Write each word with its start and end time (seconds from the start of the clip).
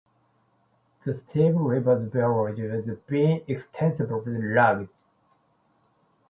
The 1.03 1.13
Stave 1.13 1.55
River's 1.57 2.05
valley 2.05 2.59
has 2.69 2.89
been 3.07 3.43
extensively 3.47 4.41
logged. 4.41 4.89